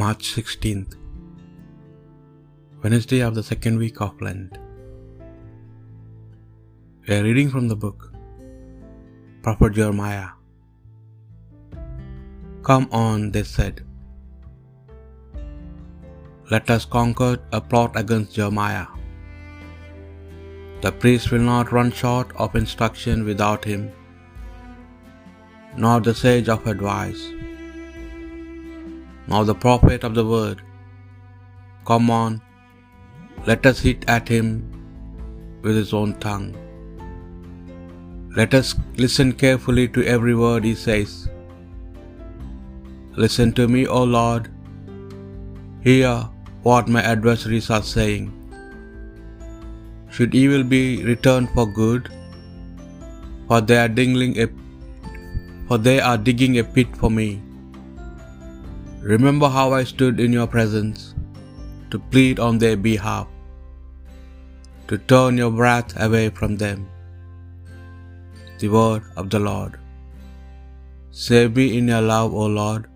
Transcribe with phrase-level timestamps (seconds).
[0.00, 0.92] March 16th,
[2.82, 4.58] Wednesday of the second week of Lent.
[7.06, 8.12] We are reading from the book
[9.42, 10.28] Prophet Jeremiah.
[12.68, 13.80] Come on, they said.
[16.52, 18.86] Let us conquer a plot against Jeremiah.
[20.82, 23.90] The priest will not run short of instruction without him,
[25.76, 27.26] nor the sage of advice
[29.30, 30.62] now the prophet of the word.
[31.90, 32.40] Come on,
[33.46, 34.48] let us hit at him
[35.62, 36.48] with his own tongue.
[38.36, 41.28] Let us listen carefully to every word he says.
[43.22, 44.50] Listen to me, O Lord.
[45.86, 46.12] Hear
[46.62, 48.26] what my adversaries are saying.
[50.10, 52.08] Should evil be returned for good?
[53.48, 54.48] For they are digging a
[55.68, 57.28] for they are digging a pit for me.
[59.00, 61.14] Remember how I stood in your presence
[61.90, 63.28] to plead on their behalf,
[64.88, 66.80] to turn your wrath away from them.
[68.60, 69.74] The word of the Lord.
[71.26, 72.86] Save me in your love, O Lord.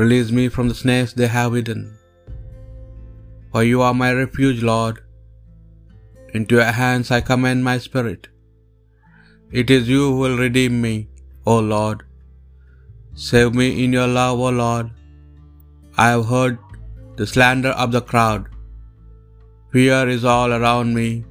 [0.00, 1.84] Release me from the snares they have hidden.
[3.52, 4.96] For you are my refuge, Lord.
[6.34, 8.24] Into your hands I commend my spirit.
[9.60, 10.96] It is you who will redeem me,
[11.46, 12.05] O Lord.
[13.24, 14.88] Save me in your love, O Lord.
[16.04, 16.58] I have heard
[17.18, 18.42] the slander of the crowd.
[19.72, 21.24] Fear is all around me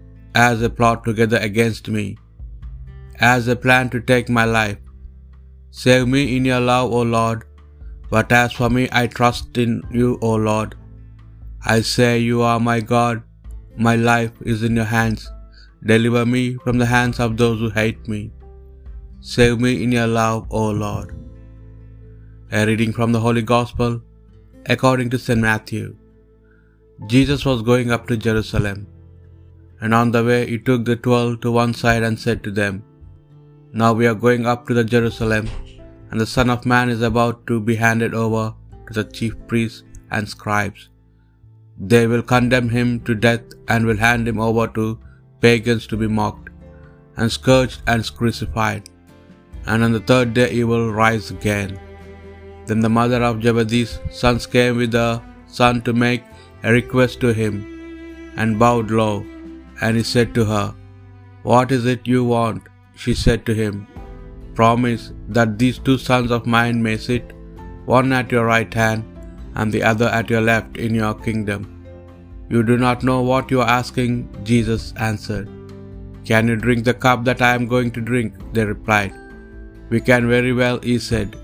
[0.44, 2.06] as they plot together against me,
[3.34, 4.80] as they plan to take my life.
[5.84, 7.44] Save me in your love, O Lord.
[8.14, 10.74] But as for me, I trust in you, O Lord.
[11.76, 13.22] I say, You are my God.
[13.88, 15.22] My life is in your hands.
[15.92, 18.22] Deliver me from the hands of those who hate me.
[19.36, 21.10] Save me in your love, O Lord.
[22.52, 23.94] A reading from the Holy Gospel
[24.74, 25.42] according to St.
[25.46, 25.96] Matthew.
[27.08, 28.86] Jesus was going up to Jerusalem,
[29.82, 32.84] and on the way he took the twelve to one side and said to them,
[33.74, 35.50] Now we are going up to the Jerusalem,
[36.12, 38.54] and the Son of Man is about to be handed over
[38.88, 40.90] to the chief priests and scribes.
[41.80, 45.00] They will condemn him to death and will hand him over to
[45.42, 46.52] pagans to be mocked,
[47.18, 48.84] and scourged and crucified,
[49.66, 51.80] and on the third day he will rise again.
[52.68, 56.24] Then the mother of Zebedee's sons came with the son to make
[56.64, 57.56] a request to him,
[58.38, 59.16] and bowed low.
[59.82, 60.68] And he said to her,
[61.44, 62.64] What is it you want?
[62.96, 63.76] She said to him,
[64.60, 65.04] Promise
[65.36, 67.34] that these two sons of mine may sit,
[67.86, 69.04] one at your right hand
[69.56, 71.62] and the other at your left in your kingdom.
[72.50, 75.50] You do not know what you are asking, Jesus answered.
[76.30, 78.34] Can you drink the cup that I am going to drink?
[78.54, 79.14] They replied.
[79.90, 81.36] We can very well, he said.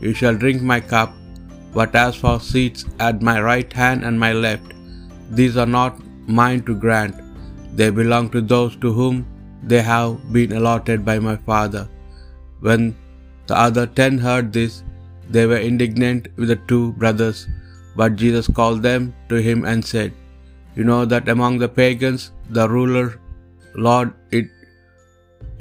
[0.00, 1.12] You shall drink my cup,
[1.74, 4.72] but as for seats at my right hand and my left,
[5.30, 5.98] these are not
[6.40, 7.16] mine to grant.
[7.74, 9.26] They belong to those to whom
[9.62, 11.88] they have been allotted by my Father.
[12.60, 12.96] When
[13.46, 14.82] the other ten heard this,
[15.28, 17.46] they were indignant with the two brothers.
[17.96, 20.12] But Jesus called them to him and said,
[20.76, 23.20] You know that among the pagans the ruler
[23.74, 24.46] lord it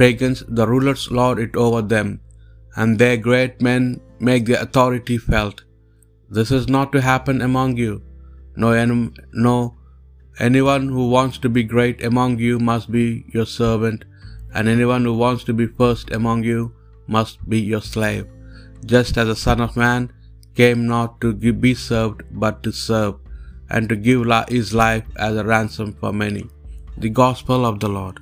[0.01, 2.19] pagans the rulers lord it over them,
[2.75, 5.63] and their great men make their authority felt.
[6.29, 8.01] This is not to happen among you.
[8.55, 8.71] No,
[9.33, 9.77] no,
[10.39, 14.03] anyone who wants to be great among you must be your servant,
[14.53, 16.73] and anyone who wants to be first among you
[17.07, 18.27] must be your slave.
[18.85, 20.11] Just as the Son of Man
[20.55, 23.15] came not to be served, but to serve,
[23.69, 26.45] and to give his life as a ransom for many.
[26.97, 28.19] The Gospel of the Lord.